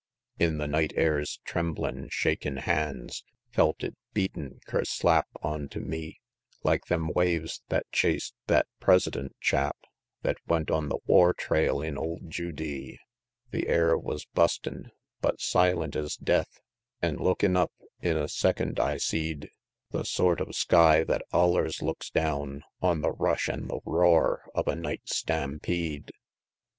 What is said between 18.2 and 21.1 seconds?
second I seed The sort of sky